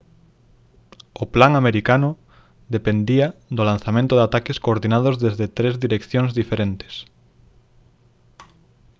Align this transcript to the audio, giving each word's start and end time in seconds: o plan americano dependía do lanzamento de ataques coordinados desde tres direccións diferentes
o 1.23 1.25
plan 1.33 1.53
americano 1.61 2.09
dependía 2.75 3.27
do 3.55 3.63
lanzamento 3.71 4.13
de 4.15 4.23
ataques 4.27 4.57
coordinados 4.65 5.15
desde 5.25 5.45
tres 5.57 5.73
direccións 5.85 6.31
diferentes 6.41 6.93